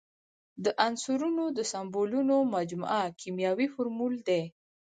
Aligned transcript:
د 0.63 0.65
عنصرونو 0.85 1.43
د 1.57 1.59
سمبولونو 1.71 2.35
مجموعه 2.55 3.03
کیمیاوي 3.21 3.67
فورمول 3.73 4.13
دی. 4.27 4.43